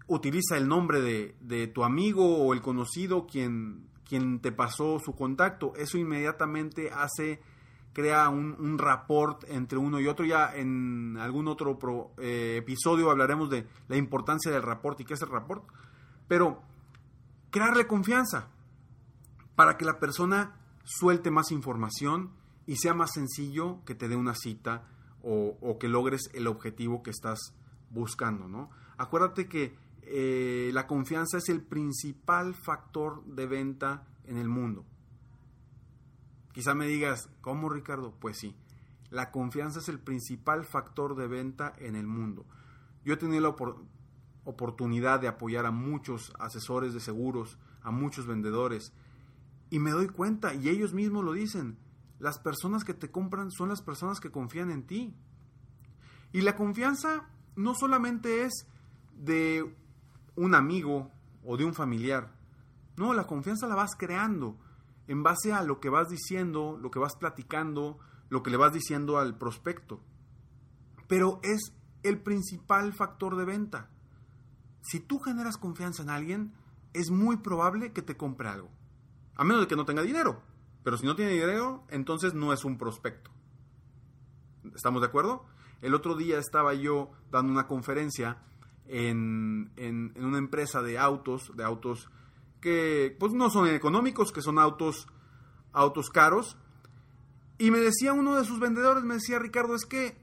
utiliza 0.06 0.56
el 0.56 0.68
nombre 0.68 1.00
de, 1.00 1.36
de 1.40 1.66
tu 1.66 1.82
amigo 1.82 2.38
o 2.38 2.52
el 2.52 2.62
conocido 2.62 3.26
quien 3.26 3.88
quien 4.08 4.40
te 4.40 4.52
pasó 4.52 4.98
su 4.98 5.14
contacto. 5.14 5.74
Eso 5.76 5.98
inmediatamente 5.98 6.90
hace, 6.92 7.40
crea 7.92 8.28
un, 8.28 8.56
un 8.58 8.78
rapport 8.78 9.44
entre 9.48 9.78
uno 9.78 10.00
y 10.00 10.06
otro. 10.06 10.24
Ya 10.24 10.54
en 10.54 11.16
algún 11.18 11.48
otro 11.48 11.78
eh, 12.18 12.56
episodio 12.58 13.10
hablaremos 13.10 13.50
de 13.50 13.66
la 13.88 13.96
importancia 13.96 14.50
del 14.50 14.62
rapport 14.62 15.00
y 15.00 15.04
qué 15.04 15.14
es 15.14 15.22
el 15.22 15.28
rapport. 15.28 15.64
Pero 16.28 16.62
crearle 17.50 17.86
confianza 17.86 18.48
para 19.54 19.76
que 19.76 19.84
la 19.84 19.98
persona 19.98 20.56
suelte 20.84 21.30
más 21.30 21.50
información 21.50 22.30
y 22.66 22.76
sea 22.76 22.94
más 22.94 23.12
sencillo 23.12 23.84
que 23.84 23.94
te 23.94 24.08
dé 24.08 24.16
una 24.16 24.34
cita 24.34 24.88
o, 25.22 25.56
o 25.60 25.78
que 25.78 25.88
logres 25.88 26.30
el 26.34 26.46
objetivo 26.46 27.02
que 27.02 27.10
estás 27.10 27.54
buscando, 27.90 28.48
¿no? 28.48 28.70
Acuérdate 28.98 29.48
que 29.48 29.76
eh, 30.08 30.70
la 30.72 30.86
confianza 30.86 31.38
es 31.38 31.48
el 31.48 31.62
principal 31.62 32.54
factor 32.54 33.24
de 33.24 33.46
venta 33.46 34.06
en 34.24 34.38
el 34.38 34.48
mundo. 34.48 34.84
Quizá 36.52 36.74
me 36.74 36.86
digas, 36.86 37.28
¿cómo 37.40 37.68
Ricardo? 37.68 38.14
Pues 38.20 38.38
sí, 38.38 38.54
la 39.10 39.30
confianza 39.30 39.80
es 39.80 39.88
el 39.88 39.98
principal 39.98 40.64
factor 40.64 41.16
de 41.16 41.26
venta 41.26 41.74
en 41.78 41.96
el 41.96 42.06
mundo. 42.06 42.46
Yo 43.04 43.14
he 43.14 43.16
tenido 43.16 43.40
la 43.40 43.54
oportunidad 44.44 45.20
de 45.20 45.28
apoyar 45.28 45.66
a 45.66 45.72
muchos 45.72 46.32
asesores 46.38 46.94
de 46.94 47.00
seguros, 47.00 47.58
a 47.82 47.90
muchos 47.90 48.26
vendedores, 48.26 48.92
y 49.70 49.80
me 49.80 49.90
doy 49.90 50.08
cuenta, 50.08 50.54
y 50.54 50.68
ellos 50.68 50.94
mismos 50.94 51.24
lo 51.24 51.32
dicen, 51.32 51.78
las 52.20 52.38
personas 52.38 52.84
que 52.84 52.94
te 52.94 53.10
compran 53.10 53.50
son 53.50 53.68
las 53.68 53.82
personas 53.82 54.20
que 54.20 54.30
confían 54.30 54.70
en 54.70 54.86
ti. 54.86 55.14
Y 56.32 56.42
la 56.42 56.56
confianza 56.56 57.28
no 57.56 57.74
solamente 57.74 58.44
es 58.44 58.66
de 59.16 59.74
un 60.36 60.54
amigo 60.54 61.10
o 61.44 61.56
de 61.56 61.64
un 61.64 61.74
familiar. 61.74 62.32
No, 62.96 63.12
la 63.14 63.26
confianza 63.26 63.66
la 63.66 63.74
vas 63.74 63.96
creando 63.96 64.58
en 65.08 65.22
base 65.22 65.52
a 65.52 65.62
lo 65.62 65.80
que 65.80 65.88
vas 65.88 66.08
diciendo, 66.08 66.78
lo 66.80 66.90
que 66.90 66.98
vas 66.98 67.16
platicando, 67.16 67.98
lo 68.28 68.42
que 68.42 68.50
le 68.50 68.56
vas 68.56 68.72
diciendo 68.72 69.18
al 69.18 69.36
prospecto. 69.36 70.00
Pero 71.08 71.40
es 71.42 71.72
el 72.02 72.20
principal 72.20 72.92
factor 72.92 73.36
de 73.36 73.44
venta. 73.44 73.90
Si 74.82 75.00
tú 75.00 75.18
generas 75.18 75.56
confianza 75.56 76.02
en 76.02 76.10
alguien, 76.10 76.52
es 76.92 77.10
muy 77.10 77.38
probable 77.38 77.92
que 77.92 78.02
te 78.02 78.16
compre 78.16 78.48
algo. 78.48 78.70
A 79.36 79.44
menos 79.44 79.62
de 79.62 79.68
que 79.68 79.76
no 79.76 79.84
tenga 79.84 80.02
dinero. 80.02 80.42
Pero 80.82 80.96
si 80.96 81.04
no 81.04 81.16
tiene 81.16 81.32
dinero, 81.32 81.84
entonces 81.88 82.34
no 82.34 82.52
es 82.52 82.64
un 82.64 82.78
prospecto. 82.78 83.30
¿Estamos 84.74 85.00
de 85.00 85.08
acuerdo? 85.08 85.44
El 85.82 85.94
otro 85.94 86.14
día 86.14 86.38
estaba 86.38 86.74
yo 86.74 87.10
dando 87.30 87.52
una 87.52 87.66
conferencia 87.66 88.38
en, 88.88 89.70
en, 89.76 90.12
una 90.16 90.38
empresa 90.38 90.82
de 90.82 90.98
autos, 90.98 91.52
de 91.56 91.64
autos 91.64 92.08
que 92.60 93.16
pues 93.18 93.32
no 93.32 93.50
son 93.50 93.68
económicos, 93.68 94.32
que 94.32 94.42
son 94.42 94.58
autos, 94.58 95.06
autos 95.72 96.10
caros. 96.10 96.56
Y 97.58 97.70
me 97.70 97.78
decía 97.78 98.12
uno 98.12 98.36
de 98.36 98.44
sus 98.44 98.60
vendedores, 98.60 99.04
me 99.04 99.14
decía 99.14 99.38
Ricardo, 99.38 99.74
es 99.74 99.86
que 99.86 100.16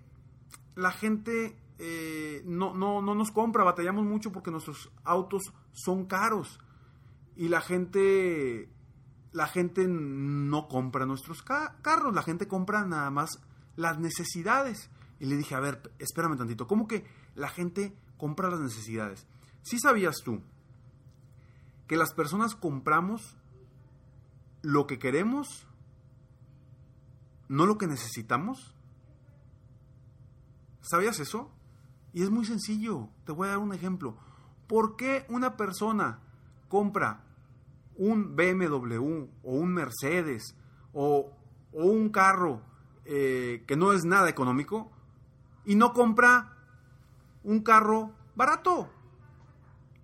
la 0.76 0.92
gente 0.92 1.58
eh, 1.80 2.42
no, 2.46 2.74
no, 2.74 3.02
no 3.02 3.16
nos 3.16 3.32
compra, 3.32 3.64
batallamos 3.64 4.06
mucho 4.06 4.32
porque 4.32 4.52
nuestros 4.52 4.92
autos 5.04 5.44
son 5.72 6.06
caros. 6.06 6.60
Y 7.36 7.48
la 7.48 7.62
gente 7.62 8.70
la 9.34 9.48
gente 9.48 9.88
no 9.88 10.68
compra 10.68 11.06
nuestros 11.06 11.42
carros, 11.42 12.14
la 12.14 12.22
gente 12.22 12.48
compra 12.48 12.86
nada 12.86 13.10
más 13.10 13.30
las 13.76 14.00
necesidades. 14.00 14.90
Y 15.20 15.26
le 15.26 15.38
dije, 15.38 15.56
a 15.56 15.60
ver, 15.60 15.92
espérame 16.00 16.38
tantito, 16.38 16.68
¿cómo 16.68 16.88
que 16.88 17.06
la 17.36 17.50
gente 17.50 17.96
compra 18.18 18.50
las 18.50 18.60
necesidades? 18.60 19.28
¿Sí 19.62 19.80
sabías 19.80 20.18
tú 20.24 20.42
que 21.88 21.98
las 21.98 22.14
personas 22.14 22.56
compramos 22.56 23.38
lo 24.62 24.88
que 24.88 25.00
queremos, 25.00 25.68
no 27.48 27.66
lo 27.66 27.78
que 27.78 27.88
necesitamos? 27.88 28.76
¿Sabías 30.82 31.20
eso? 31.20 31.52
Y 32.14 32.24
es 32.24 32.30
muy 32.30 32.46
sencillo, 32.46 33.10
te 33.26 33.32
voy 33.32 33.48
a 33.48 33.52
dar 33.52 33.60
un 33.60 33.74
ejemplo. 33.74 34.18
¿Por 34.68 34.96
qué 34.96 35.26
una 35.30 35.56
persona 35.58 36.20
compra 36.68 37.24
un 37.96 38.36
BMW 38.36 39.28
o 39.44 39.52
un 39.52 39.74
Mercedes 39.74 40.56
o, 40.94 41.32
un 41.72 42.10
carro 42.10 42.62
eh, 43.06 43.64
que 43.68 43.76
no 43.76 43.94
es 43.94 44.06
nada 44.06 44.30
económico 44.30 44.92
y 45.66 45.76
no 45.76 45.92
compra 45.94 46.53
un 47.44 47.62
carro 47.62 48.12
barato. 48.36 48.90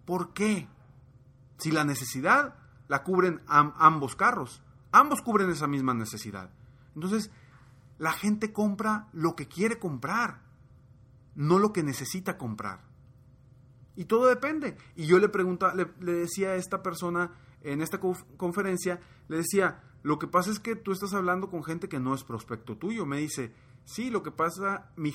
¿Por 0.06 0.34
qué? 0.34 0.68
Si 1.58 1.72
la 1.72 1.84
necesidad 1.84 2.56
la 2.88 3.04
cubren 3.04 3.42
ambos 3.48 4.16
carros, 4.16 4.64
ambos 4.92 5.22
cubren 5.22 5.50
esa 5.50 5.68
misma 5.68 5.94
necesidad. 5.94 6.52
Entonces, 6.96 7.32
la 7.98 8.14
gente 8.14 8.52
compra 8.54 9.10
lo 9.14 9.36
que 9.36 9.48
quiere 9.48 9.78
comprar, 9.78 10.42
no 11.36 11.60
lo 11.60 11.74
que 11.74 11.84
necesita 11.84 12.38
comprar. 12.38 12.82
Y 13.96 14.06
todo 14.06 14.28
depende. 14.28 14.78
Y 14.96 15.06
yo 15.06 15.20
le 15.20 15.30
pregunta, 15.30 15.74
le 15.76 16.14
decía 16.14 16.50
a 16.50 16.56
esta 16.56 16.82
persona, 16.82 17.32
en 17.62 17.82
esta 17.82 18.00
conferencia, 18.38 19.00
le 19.28 19.38
decía, 19.38 19.84
lo 20.02 20.18
que 20.18 20.28
pasa 20.28 20.52
es 20.52 20.60
que 20.60 20.76
tú 20.76 20.92
estás 20.92 21.14
hablando 21.14 21.50
con 21.50 21.64
gente 21.64 21.90
que 21.90 22.00
no 22.00 22.14
es 22.14 22.24
prospecto 22.24 22.78
tuyo. 22.78 23.06
Me 23.06 23.18
dice, 23.18 23.54
sí, 23.84 24.10
lo 24.10 24.24
que 24.24 24.32
pasa, 24.32 24.92
mi, 24.96 25.12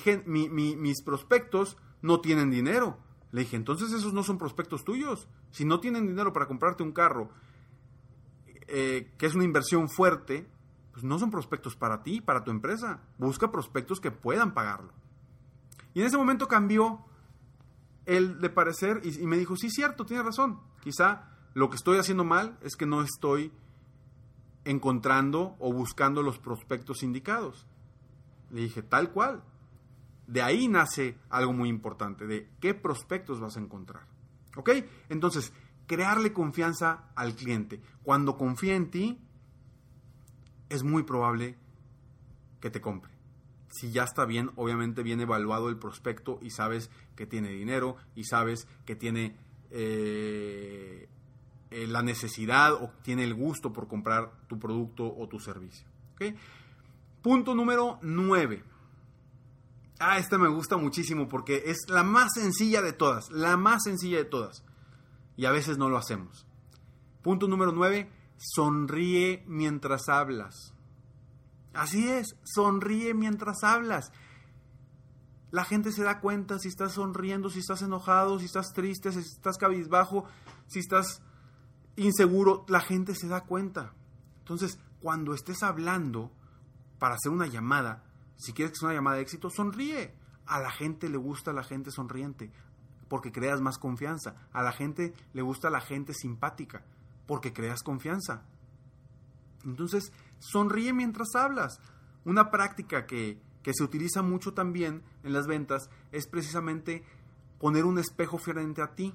mis 0.49 1.03
prospectos 1.03 1.77
no 2.05 2.21
tienen 2.21 2.51
dinero. 2.51 2.97
Le 3.31 3.41
dije, 3.41 3.57
entonces 3.57 3.91
esos 3.91 4.13
no 4.13 4.23
son 4.23 4.37
prospectos 4.37 4.85
tuyos. 4.85 5.27
Si 5.51 5.65
no 5.65 5.79
tienen 5.79 6.07
dinero 6.07 6.31
para 6.31 6.47
comprarte 6.47 6.83
un 6.83 6.91
carro, 6.91 7.29
eh, 8.67 9.11
que 9.17 9.25
es 9.25 9.35
una 9.35 9.43
inversión 9.43 9.89
fuerte, 9.89 10.47
pues 10.93 11.03
no 11.03 11.19
son 11.19 11.31
prospectos 11.31 11.75
para 11.75 12.03
ti, 12.03 12.21
para 12.21 12.43
tu 12.43 12.51
empresa. 12.51 13.01
Busca 13.17 13.51
prospectos 13.51 13.99
que 13.99 14.11
puedan 14.11 14.53
pagarlo. 14.53 14.93
Y 15.93 16.01
en 16.01 16.07
ese 16.07 16.17
momento 16.17 16.47
cambió 16.47 17.03
el 18.05 18.39
de 18.39 18.49
parecer 18.49 19.01
y, 19.03 19.19
y 19.19 19.25
me 19.25 19.37
dijo, 19.37 19.55
sí, 19.55 19.69
cierto, 19.69 20.05
tiene 20.05 20.23
razón. 20.23 20.59
Quizá 20.81 21.31
lo 21.53 21.69
que 21.69 21.77
estoy 21.77 21.97
haciendo 21.97 22.23
mal 22.23 22.57
es 22.61 22.75
que 22.75 22.85
no 22.85 23.01
estoy 23.01 23.51
encontrando 24.63 25.55
o 25.59 25.73
buscando 25.73 26.21
los 26.21 26.37
prospectos 26.37 27.01
indicados. 27.01 27.65
Le 28.51 28.61
dije, 28.61 28.83
tal 28.83 29.11
cual. 29.11 29.43
De 30.27 30.41
ahí 30.41 30.67
nace 30.67 31.17
algo 31.29 31.53
muy 31.53 31.69
importante, 31.69 32.25
de 32.25 32.49
qué 32.59 32.73
prospectos 32.73 33.39
vas 33.39 33.57
a 33.57 33.59
encontrar. 33.59 34.03
¿Ok? 34.55 34.71
Entonces, 35.09 35.53
crearle 35.87 36.33
confianza 36.33 37.11
al 37.15 37.35
cliente. 37.35 37.81
Cuando 38.03 38.37
confía 38.37 38.75
en 38.75 38.89
ti, 38.89 39.19
es 40.69 40.83
muy 40.83 41.03
probable 41.03 41.57
que 42.59 42.69
te 42.69 42.81
compre. 42.81 43.11
Si 43.69 43.91
ya 43.91 44.03
está 44.03 44.25
bien, 44.25 44.51
obviamente 44.55 45.03
bien 45.03 45.19
evaluado 45.19 45.69
el 45.69 45.77
prospecto 45.77 46.39
y 46.41 46.49
sabes 46.49 46.89
que 47.15 47.25
tiene 47.25 47.49
dinero 47.49 47.97
y 48.15 48.23
sabes 48.23 48.67
que 48.85 48.95
tiene 48.95 49.35
eh, 49.69 51.09
eh, 51.71 51.87
la 51.87 52.01
necesidad 52.01 52.73
o 52.73 52.91
tiene 53.01 53.23
el 53.23 53.33
gusto 53.33 53.73
por 53.73 53.87
comprar 53.87 54.31
tu 54.47 54.57
producto 54.59 55.13
o 55.15 55.27
tu 55.27 55.39
servicio. 55.39 55.87
Punto 57.21 57.53
número 57.53 57.99
9. 58.01 58.63
Ah, 59.99 60.17
esta 60.17 60.37
me 60.37 60.49
gusta 60.49 60.77
muchísimo 60.77 61.29
porque 61.29 61.63
es 61.67 61.85
la 61.87 62.03
más 62.03 62.33
sencilla 62.33 62.81
de 62.81 62.93
todas, 62.93 63.31
la 63.31 63.55
más 63.57 63.83
sencilla 63.83 64.17
de 64.17 64.25
todas. 64.25 64.63
Y 65.37 65.45
a 65.45 65.51
veces 65.51 65.77
no 65.77 65.89
lo 65.89 65.97
hacemos. 65.97 66.45
Punto 67.21 67.47
número 67.47 67.71
9. 67.71 68.09
Sonríe 68.37 69.43
mientras 69.47 70.09
hablas. 70.09 70.73
Así 71.73 72.09
es, 72.09 72.37
sonríe 72.43 73.13
mientras 73.13 73.63
hablas. 73.63 74.11
La 75.51 75.63
gente 75.63 75.91
se 75.91 76.03
da 76.03 76.19
cuenta 76.19 76.59
si 76.59 76.67
estás 76.67 76.93
sonriendo, 76.93 77.49
si 77.49 77.59
estás 77.59 77.81
enojado, 77.81 78.39
si 78.39 78.45
estás 78.45 78.73
triste, 78.73 79.11
si 79.11 79.19
estás 79.19 79.57
cabizbajo, 79.57 80.25
si 80.67 80.79
estás 80.79 81.21
inseguro, 81.95 82.65
la 82.67 82.81
gente 82.81 83.15
se 83.15 83.27
da 83.27 83.41
cuenta. 83.41 83.93
Entonces, 84.39 84.79
cuando 85.01 85.33
estés 85.33 85.63
hablando 85.63 86.31
para 86.99 87.15
hacer 87.15 87.31
una 87.31 87.47
llamada, 87.47 88.04
si 88.37 88.53
quieres 88.53 88.73
que 88.73 88.79
sea 88.79 88.89
una 88.89 88.97
llamada 88.97 89.17
de 89.17 89.23
éxito, 89.23 89.49
sonríe. 89.49 90.13
A 90.45 90.59
la 90.59 90.71
gente 90.71 91.09
le 91.09 91.17
gusta 91.17 91.53
la 91.53 91.63
gente 91.63 91.91
sonriente 91.91 92.51
porque 93.07 93.31
creas 93.31 93.61
más 93.61 93.77
confianza. 93.77 94.35
A 94.51 94.61
la 94.63 94.71
gente 94.71 95.13
le 95.33 95.41
gusta 95.41 95.69
la 95.69 95.81
gente 95.81 96.13
simpática 96.13 96.83
porque 97.27 97.53
creas 97.53 97.81
confianza. 97.83 98.43
Entonces, 99.63 100.11
sonríe 100.39 100.93
mientras 100.93 101.35
hablas. 101.35 101.79
Una 102.23 102.51
práctica 102.51 103.05
que, 103.05 103.41
que 103.63 103.73
se 103.73 103.83
utiliza 103.83 104.21
mucho 104.21 104.53
también 104.53 105.03
en 105.23 105.33
las 105.33 105.47
ventas 105.47 105.89
es 106.11 106.27
precisamente 106.27 107.03
poner 107.59 107.85
un 107.85 107.97
espejo 107.97 108.37
frente 108.37 108.81
a 108.81 108.93
ti 108.93 109.13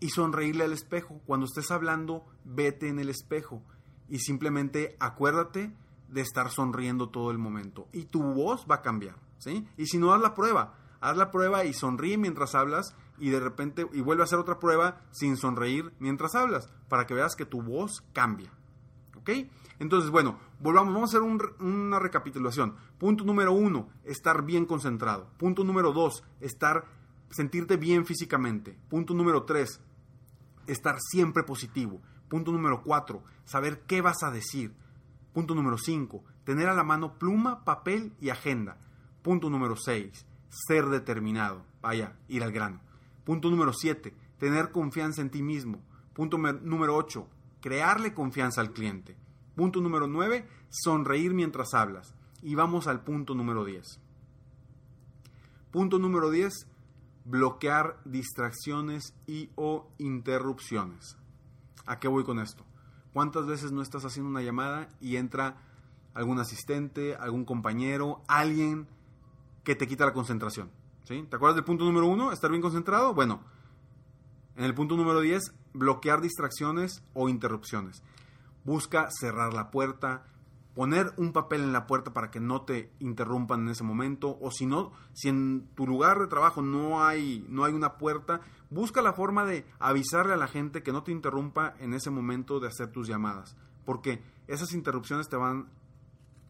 y 0.00 0.10
sonreírle 0.10 0.64
al 0.64 0.72
espejo. 0.72 1.20
Cuando 1.26 1.46
estés 1.46 1.70
hablando, 1.70 2.24
vete 2.44 2.88
en 2.88 2.98
el 2.98 3.08
espejo 3.08 3.62
y 4.08 4.20
simplemente 4.20 4.96
acuérdate 5.00 5.72
de 6.08 6.20
estar 6.20 6.50
sonriendo 6.50 7.10
todo 7.10 7.30
el 7.30 7.38
momento 7.38 7.88
y 7.92 8.04
tu 8.04 8.22
voz 8.22 8.66
va 8.70 8.76
a 8.76 8.82
cambiar, 8.82 9.16
¿sí? 9.38 9.66
Y 9.76 9.86
si 9.86 9.98
no, 9.98 10.12
haz 10.12 10.20
la 10.20 10.34
prueba, 10.34 10.74
haz 11.00 11.16
la 11.16 11.30
prueba 11.30 11.64
y 11.64 11.72
sonríe 11.72 12.18
mientras 12.18 12.54
hablas 12.54 12.94
y 13.18 13.30
de 13.30 13.40
repente 13.40 13.86
y 13.92 14.00
vuelve 14.00 14.22
a 14.22 14.24
hacer 14.24 14.38
otra 14.38 14.58
prueba 14.58 15.02
sin 15.10 15.36
sonreír 15.36 15.92
mientras 15.98 16.34
hablas 16.34 16.72
para 16.88 17.06
que 17.06 17.14
veas 17.14 17.36
que 17.36 17.44
tu 17.44 17.62
voz 17.62 18.04
cambia, 18.12 18.52
¿ok? 19.16 19.30
Entonces, 19.80 20.10
bueno, 20.10 20.38
volvamos, 20.60 20.92
vamos 20.92 21.14
a 21.14 21.18
hacer 21.18 21.54
una 21.60 21.98
recapitulación. 21.98 22.74
Punto 22.98 23.24
número 23.24 23.52
uno, 23.52 23.88
estar 24.04 24.44
bien 24.44 24.66
concentrado. 24.66 25.30
Punto 25.38 25.62
número 25.62 25.92
dos, 25.92 26.24
estar, 26.40 26.84
sentirte 27.30 27.76
bien 27.76 28.04
físicamente. 28.04 28.76
Punto 28.88 29.14
número 29.14 29.44
tres, 29.44 29.80
estar 30.66 30.96
siempre 31.00 31.44
positivo. 31.44 32.00
Punto 32.28 32.50
número 32.52 32.82
cuatro, 32.82 33.22
saber 33.44 33.82
qué 33.86 34.00
vas 34.00 34.22
a 34.22 34.30
decir. 34.30 34.74
Punto 35.38 35.54
número 35.54 35.78
cinco, 35.78 36.24
tener 36.42 36.68
a 36.68 36.74
la 36.74 36.82
mano 36.82 37.16
pluma, 37.16 37.64
papel 37.64 38.12
y 38.20 38.30
agenda. 38.30 38.76
Punto 39.22 39.48
número 39.48 39.76
seis, 39.76 40.26
ser 40.48 40.86
determinado. 40.86 41.64
Vaya, 41.80 42.16
ir 42.26 42.42
al 42.42 42.50
grano. 42.50 42.80
Punto 43.22 43.48
número 43.48 43.72
siete, 43.72 44.16
tener 44.40 44.72
confianza 44.72 45.22
en 45.22 45.30
ti 45.30 45.40
mismo. 45.40 45.80
Punto 46.12 46.38
número 46.38 46.96
ocho, 46.96 47.28
crearle 47.60 48.14
confianza 48.14 48.60
al 48.60 48.72
cliente. 48.72 49.16
Punto 49.54 49.80
número 49.80 50.08
nueve, 50.08 50.44
sonreír 50.70 51.32
mientras 51.34 51.72
hablas. 51.72 52.16
Y 52.42 52.56
vamos 52.56 52.88
al 52.88 53.04
punto 53.04 53.36
número 53.36 53.64
10. 53.64 54.00
Punto 55.70 56.00
número 56.00 56.30
10, 56.32 56.66
bloquear 57.24 58.00
distracciones 58.04 59.14
y 59.28 59.50
o 59.54 59.88
interrupciones. 59.98 61.16
¿A 61.86 62.00
qué 62.00 62.08
voy 62.08 62.24
con 62.24 62.40
esto? 62.40 62.64
¿Cuántas 63.12 63.46
veces 63.46 63.72
no 63.72 63.82
estás 63.82 64.04
haciendo 64.04 64.30
una 64.30 64.42
llamada 64.42 64.88
y 65.00 65.16
entra 65.16 65.56
algún 66.14 66.38
asistente, 66.38 67.16
algún 67.16 67.44
compañero, 67.44 68.22
alguien 68.28 68.86
que 69.64 69.74
te 69.74 69.86
quita 69.86 70.06
la 70.06 70.12
concentración? 70.12 70.70
¿Sí? 71.04 71.26
¿Te 71.28 71.36
acuerdas 71.36 71.56
del 71.56 71.64
punto 71.64 71.84
número 71.84 72.06
1? 72.06 72.32
¿Estar 72.32 72.50
bien 72.50 72.62
concentrado? 72.62 73.14
Bueno, 73.14 73.40
en 74.56 74.64
el 74.64 74.74
punto 74.74 74.96
número 74.96 75.20
10, 75.20 75.52
bloquear 75.72 76.20
distracciones 76.20 77.02
o 77.14 77.28
interrupciones. 77.28 78.02
Busca 78.64 79.08
cerrar 79.10 79.54
la 79.54 79.70
puerta, 79.70 80.26
poner 80.78 81.12
un 81.16 81.32
papel 81.32 81.62
en 81.62 81.72
la 81.72 81.88
puerta 81.88 82.12
para 82.12 82.30
que 82.30 82.38
no 82.38 82.62
te 82.62 82.92
interrumpan 83.00 83.62
en 83.62 83.70
ese 83.70 83.82
momento 83.82 84.38
o 84.40 84.52
si 84.52 84.64
no, 84.64 84.92
si 85.12 85.28
en 85.28 85.66
tu 85.74 85.88
lugar 85.88 86.20
de 86.20 86.28
trabajo 86.28 86.62
no 86.62 87.04
hay 87.04 87.44
no 87.48 87.64
hay 87.64 87.72
una 87.72 87.98
puerta, 87.98 88.42
busca 88.70 89.02
la 89.02 89.12
forma 89.12 89.44
de 89.44 89.66
avisarle 89.80 90.34
a 90.34 90.36
la 90.36 90.46
gente 90.46 90.84
que 90.84 90.92
no 90.92 91.02
te 91.02 91.10
interrumpa 91.10 91.74
en 91.80 91.94
ese 91.94 92.10
momento 92.10 92.60
de 92.60 92.68
hacer 92.68 92.92
tus 92.92 93.08
llamadas, 93.08 93.56
porque 93.84 94.22
esas 94.46 94.72
interrupciones 94.72 95.28
te 95.28 95.36
van 95.36 95.68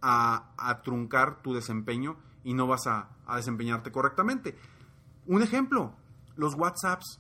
a, 0.03 0.83
truncar 0.85 1.41
tu 1.41 1.55
desempeño 1.55 2.19
y 2.45 2.53
no 2.53 2.67
vas 2.67 2.87
a, 2.87 3.09
a 3.25 3.37
desempeñarte 3.37 3.91
correctamente. 3.91 4.59
Un 5.25 5.41
ejemplo, 5.41 5.95
los 6.37 6.55
WhatsApps 6.55 7.19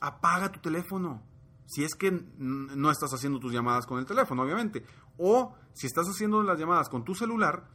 apaga 0.00 0.52
tu 0.52 0.60
teléfono. 0.60 1.22
Si 1.66 1.84
es 1.84 1.94
que 1.94 2.10
no 2.38 2.90
estás 2.90 3.12
haciendo 3.12 3.38
tus 3.38 3.52
llamadas 3.52 3.84
con 3.84 3.98
el 3.98 4.06
teléfono, 4.06 4.42
obviamente. 4.42 4.86
O 5.18 5.54
si 5.72 5.86
estás 5.86 6.06
haciendo 6.08 6.42
las 6.42 6.58
llamadas 6.58 6.88
con 6.88 7.04
tu 7.04 7.14
celular, 7.14 7.68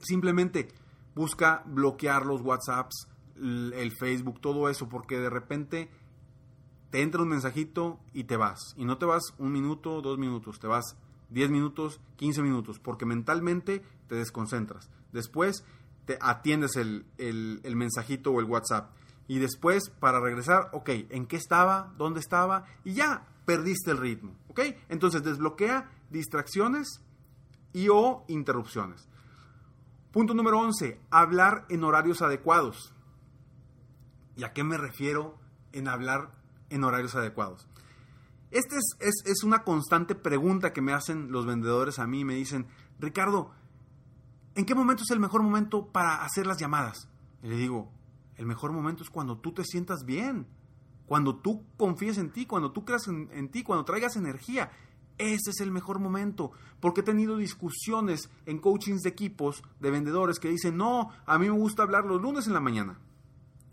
simplemente 0.00 0.68
busca 1.14 1.62
bloquear 1.66 2.26
los 2.26 2.40
WhatsApps, 2.42 3.08
el 3.36 3.92
Facebook, 3.92 4.40
todo 4.40 4.68
eso, 4.68 4.88
porque 4.88 5.18
de 5.18 5.30
repente 5.30 5.90
te 6.90 7.02
entra 7.02 7.22
un 7.22 7.28
mensajito 7.28 8.00
y 8.12 8.24
te 8.24 8.36
vas. 8.36 8.74
Y 8.76 8.84
no 8.84 8.98
te 8.98 9.06
vas 9.06 9.34
un 9.38 9.52
minuto, 9.52 10.02
dos 10.02 10.18
minutos, 10.18 10.58
te 10.58 10.66
vas 10.66 10.96
diez 11.30 11.50
minutos, 11.50 12.00
quince 12.16 12.42
minutos, 12.42 12.78
porque 12.78 13.06
mentalmente 13.06 13.82
te 14.08 14.16
desconcentras. 14.16 14.90
Después 15.12 15.64
te 16.06 16.18
atiendes 16.20 16.76
el, 16.76 17.06
el 17.18 17.76
mensajito 17.76 18.32
o 18.32 18.40
el 18.40 18.46
WhatsApp 18.46 18.90
y 19.30 19.38
después 19.38 19.90
para 19.90 20.18
regresar, 20.18 20.70
ok, 20.72 20.88
¿en 21.10 21.26
qué 21.26 21.36
estaba? 21.36 21.94
¿Dónde 21.96 22.18
estaba? 22.18 22.64
Y 22.82 22.94
ya 22.94 23.28
perdiste 23.50 23.90
el 23.90 23.98
ritmo, 23.98 24.36
¿ok? 24.46 24.60
Entonces 24.88 25.24
desbloquea 25.24 25.90
distracciones 26.08 27.02
y 27.72 27.88
o 27.88 28.24
interrupciones. 28.28 29.08
Punto 30.12 30.34
número 30.34 30.60
11, 30.60 31.00
hablar 31.10 31.66
en 31.68 31.82
horarios 31.82 32.22
adecuados. 32.22 32.94
¿Y 34.36 34.44
a 34.44 34.52
qué 34.52 34.62
me 34.62 34.76
refiero 34.76 35.36
en 35.72 35.88
hablar 35.88 36.30
en 36.68 36.84
horarios 36.84 37.16
adecuados? 37.16 37.66
Esta 38.52 38.76
es, 38.76 39.14
es, 39.24 39.42
una 39.42 39.64
constante 39.64 40.14
pregunta 40.14 40.72
que 40.72 40.80
me 40.80 40.92
hacen 40.92 41.32
los 41.32 41.44
vendedores 41.44 41.98
a 41.98 42.06
mí. 42.06 42.24
Me 42.24 42.36
dicen, 42.36 42.68
Ricardo, 43.00 43.50
¿en 44.54 44.64
qué 44.64 44.76
momento 44.76 45.02
es 45.02 45.10
el 45.10 45.18
mejor 45.18 45.42
momento 45.42 45.88
para 45.88 46.24
hacer 46.24 46.46
las 46.46 46.58
llamadas? 46.58 47.08
Y 47.42 47.48
le 47.48 47.56
digo, 47.56 47.90
el 48.36 48.46
mejor 48.46 48.70
momento 48.70 49.02
es 49.02 49.10
cuando 49.10 49.38
tú 49.38 49.50
te 49.50 49.64
sientas 49.64 50.04
bien, 50.04 50.46
cuando 51.10 51.34
tú 51.34 51.64
confíes 51.76 52.18
en 52.18 52.30
ti, 52.30 52.46
cuando 52.46 52.70
tú 52.70 52.84
creas 52.84 53.08
en, 53.08 53.48
ti, 53.48 53.64
cuando 53.64 53.84
traigas 53.84 54.14
energía. 54.14 54.70
Ese 55.18 55.50
es 55.50 55.60
el 55.60 55.72
mejor 55.72 55.98
momento, 55.98 56.52
porque 56.78 57.00
he 57.00 57.02
tenido 57.02 57.36
discusiones 57.36 58.30
en 58.46 58.60
coachings 58.60 59.02
de 59.02 59.08
equipos 59.08 59.64
de 59.80 59.90
vendedores 59.90 60.38
que 60.38 60.50
dicen, 60.50 60.76
no, 60.76 61.10
a 61.26 61.36
mí 61.36 61.50
me 61.50 61.58
gusta 61.58 61.82
hablar 61.82 62.04
los 62.04 62.22
lunes 62.22 62.46
en 62.46 62.52
la 62.52 62.60
mañana. 62.60 63.00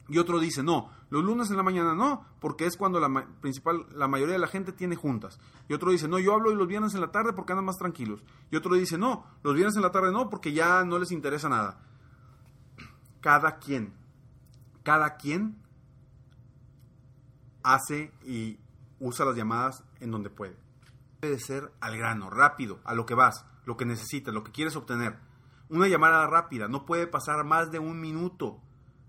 Y 0.09 0.17
otro 0.17 0.39
dice, 0.39 0.63
no, 0.63 0.89
los 1.11 1.23
lunes 1.23 1.51
en 1.51 1.57
la 1.57 1.61
mañana 1.61 1.93
no, 1.93 2.25
porque 2.39 2.65
es 2.65 2.75
cuando 2.75 2.99
la, 2.99 3.27
principal, 3.39 3.85
la 3.93 4.07
mayoría 4.07 4.33
de 4.33 4.39
la 4.39 4.47
gente 4.47 4.71
tiene 4.71 4.95
juntas. 4.95 5.39
Y 5.69 5.75
otro 5.75 5.91
dice, 5.91 6.07
no, 6.07 6.17
yo 6.17 6.33
hablo 6.33 6.55
los 6.55 6.67
viernes 6.67 6.95
en 6.95 7.01
la 7.01 7.11
tarde 7.11 7.33
porque 7.33 7.53
andan 7.53 7.65
más 7.65 7.77
tranquilos. 7.77 8.23
Y 8.49 8.55
otro 8.55 8.73
dice, 8.73 8.97
no, 8.97 9.27
los 9.43 9.53
viernes 9.53 9.75
en 9.75 9.83
la 9.83 9.91
tarde 9.91 10.11
no, 10.11 10.27
porque 10.27 10.53
ya 10.53 10.83
no 10.83 10.97
les 10.97 11.11
interesa 11.11 11.49
nada. 11.49 11.81
Cada 13.21 13.59
quien 13.59 13.93
cada 14.87 15.17
quien 15.17 15.57
hace 17.73 18.11
y 18.23 18.59
usa 18.99 19.25
las 19.25 19.35
llamadas 19.35 19.83
en 19.99 20.11
donde 20.11 20.29
puede. 20.29 20.57
Debe 21.21 21.39
ser 21.39 21.71
al 21.79 21.97
grano, 21.97 22.29
rápido, 22.29 22.79
a 22.85 22.93
lo 22.93 23.05
que 23.05 23.15
vas, 23.15 23.45
lo 23.65 23.75
que 23.75 23.85
necesitas, 23.85 24.33
lo 24.33 24.43
que 24.43 24.51
quieres 24.51 24.75
obtener. 24.75 25.17
Una 25.69 25.87
llamada 25.87 26.25
rápida, 26.27 26.67
no 26.67 26.85
puede 26.85 27.07
pasar 27.07 27.43
más 27.43 27.71
de 27.71 27.79
un 27.79 27.99
minuto 27.99 28.61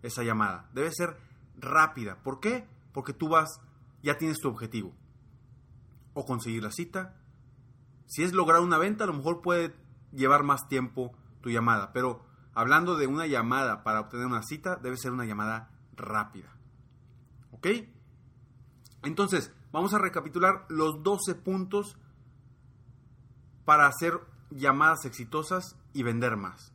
esa 0.02 0.22
llamada. 0.24 0.68
Debe 0.72 0.90
ser 0.92 1.16
rápida. 1.56 2.16
¿Por 2.22 2.40
qué? 2.40 2.66
Porque 2.92 3.12
tú 3.12 3.28
vas, 3.28 3.60
ya 4.02 4.18
tienes 4.18 4.38
tu 4.38 4.48
objetivo. 4.48 4.92
O 6.14 6.24
conseguir 6.24 6.64
la 6.64 6.72
cita. 6.72 7.14
Si 8.06 8.24
es 8.24 8.32
lograr 8.32 8.60
una 8.60 8.78
venta, 8.78 9.04
a 9.04 9.06
lo 9.06 9.12
mejor 9.12 9.40
puede 9.42 9.74
llevar 10.12 10.42
más 10.42 10.68
tiempo 10.68 11.12
tu 11.42 11.50
llamada, 11.50 11.92
pero 11.92 12.24
hablando 12.54 12.96
de 12.96 13.06
una 13.06 13.26
llamada 13.26 13.84
para 13.84 14.00
obtener 14.00 14.26
una 14.26 14.42
cita, 14.42 14.76
debe 14.76 14.96
ser 14.96 15.12
una 15.12 15.26
llamada 15.26 15.70
rápida. 15.94 16.48
¿Ok? 17.52 17.68
Entonces, 19.08 19.52
vamos 19.72 19.94
a 19.94 19.98
recapitular 19.98 20.66
los 20.68 21.02
12 21.02 21.34
puntos 21.34 21.96
para 23.64 23.86
hacer 23.86 24.20
llamadas 24.50 25.06
exitosas 25.06 25.76
y 25.94 26.02
vender 26.02 26.36
más. 26.36 26.74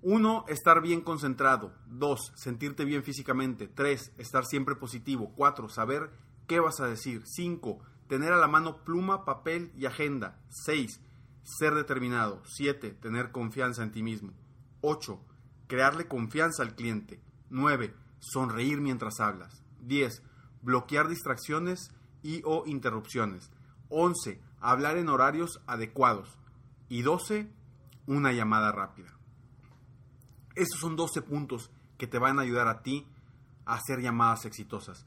1. 0.00 0.46
Estar 0.48 0.80
bien 0.80 1.02
concentrado. 1.02 1.74
2. 1.88 2.32
Sentirte 2.34 2.86
bien 2.86 3.02
físicamente. 3.02 3.68
3. 3.68 4.14
Estar 4.16 4.46
siempre 4.46 4.74
positivo. 4.74 5.34
4. 5.36 5.68
Saber 5.68 6.10
qué 6.46 6.60
vas 6.60 6.80
a 6.80 6.86
decir. 6.86 7.22
5. 7.26 7.78
Tener 8.08 8.32
a 8.32 8.38
la 8.38 8.48
mano 8.48 8.82
pluma, 8.82 9.26
papel 9.26 9.70
y 9.76 9.84
agenda. 9.84 10.40
6. 10.48 10.98
Ser 11.42 11.74
determinado. 11.74 12.42
7. 12.46 12.92
Tener 12.92 13.32
confianza 13.32 13.82
en 13.82 13.92
ti 13.92 14.02
mismo. 14.02 14.32
8. 14.80 15.20
Crearle 15.66 16.08
confianza 16.08 16.62
al 16.62 16.74
cliente. 16.74 17.20
9. 17.50 17.94
Sonreír 18.18 18.80
mientras 18.80 19.20
hablas. 19.20 19.62
10. 19.82 20.22
Bloquear 20.62 21.08
distracciones 21.08 21.92
y 22.22 22.42
o 22.44 22.64
interrupciones. 22.66 23.50
11. 23.88 24.40
Hablar 24.60 24.96
en 24.96 25.08
horarios 25.08 25.60
adecuados. 25.66 26.38
Y 26.88 27.02
12. 27.02 27.50
Una 28.06 28.32
llamada 28.32 28.72
rápida. 28.72 29.16
Estos 30.54 30.80
son 30.80 30.96
12 30.96 31.22
puntos 31.22 31.70
que 31.96 32.06
te 32.06 32.18
van 32.18 32.38
a 32.38 32.42
ayudar 32.42 32.68
a 32.68 32.82
ti 32.82 33.06
a 33.66 33.74
hacer 33.74 34.00
llamadas 34.00 34.44
exitosas. 34.44 35.06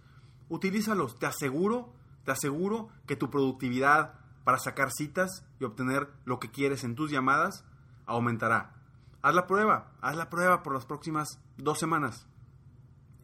Utilízalos, 0.50 1.18
te 1.20 1.26
aseguro, 1.26 1.94
te 2.24 2.32
aseguro 2.32 2.90
que 3.06 3.16
tu 3.16 3.30
productividad 3.30 4.14
para 4.44 4.60
sacar 4.60 4.92
citas 4.92 5.46
y 5.60 5.66
obtener 5.66 6.10
lo 6.26 6.40
que 6.40 6.52
quieres 6.52 6.84
en 6.84 6.96
tus 6.96 7.12
llamadas 7.12 7.66
aumentará. 8.06 8.74
Haz 9.22 9.36
la 9.36 9.48
prueba, 9.48 9.92
haz 10.02 10.16
la 10.16 10.30
prueba 10.30 10.64
por 10.64 10.74
las 10.74 10.86
próximas 10.86 11.40
dos 11.58 11.80
semanas 11.80 12.28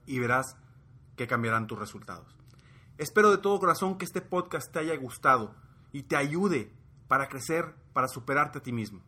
y 0.06 0.20
verás 0.20 0.56
que 1.20 1.28
cambiarán 1.28 1.68
tus 1.68 1.78
resultados. 1.78 2.34
Espero 2.98 3.30
de 3.30 3.40
todo 3.40 3.60
corazón 3.60 3.98
que 3.98 4.06
este 4.06 4.22
podcast 4.22 4.72
te 4.72 4.80
haya 4.80 4.96
gustado 4.96 5.54
y 5.92 6.04
te 6.04 6.16
ayude 6.16 6.72
para 7.10 7.28
crecer, 7.28 7.76
para 7.92 8.08
superarte 8.08 8.60
a 8.60 8.64
ti 8.64 8.72
mismo. 8.72 9.02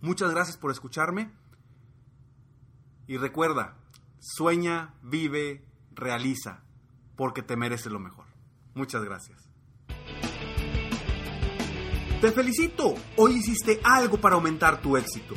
Muchas 0.00 0.32
gracias 0.32 0.56
por 0.56 0.72
escucharme 0.72 1.30
y 3.06 3.16
recuerda, 3.16 3.76
sueña, 4.18 4.92
vive, 5.00 5.64
realiza, 5.92 6.64
porque 7.14 7.44
te 7.44 7.56
mereces 7.56 7.92
lo 7.92 8.00
mejor. 8.00 8.26
Muchas 8.74 9.04
gracias. 9.04 9.48
Te 12.20 12.32
felicito, 12.32 12.96
hoy 13.16 13.34
hiciste 13.36 13.80
algo 13.84 14.20
para 14.20 14.34
aumentar 14.34 14.82
tu 14.82 14.96
éxito. 14.96 15.36